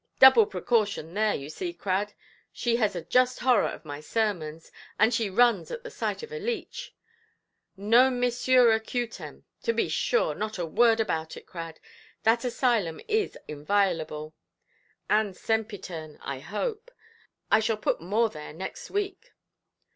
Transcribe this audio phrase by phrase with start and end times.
[0.17, 2.13] Double precaution there, you see, Crad.
[2.51, 6.31] She has a just horror of my sermons, and she runs at the sight of
[6.31, 6.95] a leech.
[7.77, 11.79] 'Non missura cutemʼ—be sure, not a word about it, Crad.
[12.23, 14.33] That asylum is inviolable,
[15.07, 16.89] and sempitern, I hope.
[17.51, 19.33] I shall put more there next week".